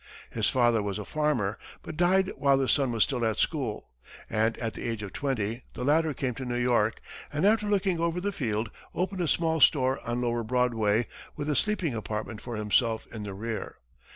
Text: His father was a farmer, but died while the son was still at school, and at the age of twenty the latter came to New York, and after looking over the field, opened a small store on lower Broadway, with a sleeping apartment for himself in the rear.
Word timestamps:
His 0.31 0.49
father 0.49 0.81
was 0.81 0.97
a 0.97 1.05
farmer, 1.05 1.59
but 1.83 1.95
died 1.95 2.29
while 2.29 2.57
the 2.57 2.67
son 2.67 2.91
was 2.91 3.03
still 3.03 3.23
at 3.23 3.37
school, 3.37 3.91
and 4.31 4.57
at 4.57 4.73
the 4.73 4.81
age 4.89 5.03
of 5.03 5.13
twenty 5.13 5.61
the 5.75 5.83
latter 5.83 6.11
came 6.15 6.33
to 6.33 6.43
New 6.43 6.57
York, 6.57 7.01
and 7.31 7.45
after 7.45 7.69
looking 7.69 7.99
over 7.99 8.19
the 8.19 8.31
field, 8.31 8.71
opened 8.95 9.21
a 9.21 9.27
small 9.27 9.61
store 9.61 9.99
on 10.03 10.19
lower 10.19 10.43
Broadway, 10.43 11.05
with 11.35 11.47
a 11.51 11.55
sleeping 11.55 11.93
apartment 11.93 12.41
for 12.41 12.55
himself 12.55 13.05
in 13.13 13.21
the 13.21 13.35
rear. 13.35 13.75